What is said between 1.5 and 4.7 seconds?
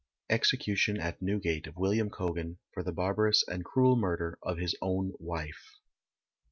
OF WILLIAM COGAN, For the barbarous and cruel murder of